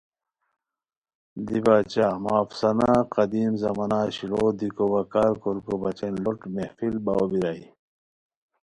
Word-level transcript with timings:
دیباچہ 1.47 2.07
مہ 2.23 2.33
افسانہ 2.43 2.91
قدیم 3.15 3.51
زمانا 3.63 3.99
شیلوغ 4.15 4.47
دیکو 4.59 4.85
وا 4.91 5.01
کارکوریکو 5.13 5.73
بچین 5.81 6.13
لوٹ 6.23 6.39
محفل 6.53 6.95
باؤ 7.05 7.23
بیرائے 7.31 7.63